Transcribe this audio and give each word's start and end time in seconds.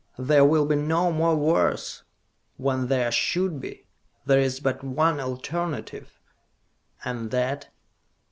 There 0.17 0.43
will 0.43 0.65
be 0.65 0.77
no 0.77 1.11
more 1.11 1.35
wars, 1.35 2.01
when 2.57 2.87
there 2.87 3.11
should 3.11 3.59
be! 3.61 3.85
There 4.25 4.39
is 4.39 4.59
but 4.59 4.83
one 4.83 5.19
alternative!" 5.19 6.19
"And 7.05 7.29
that?" 7.29 7.69